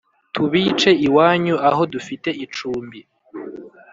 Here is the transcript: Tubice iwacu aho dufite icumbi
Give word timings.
Tubice 0.33 0.89
iwacu 1.07 1.53
aho 1.69 1.81
dufite 1.93 2.29
icumbi 2.45 2.99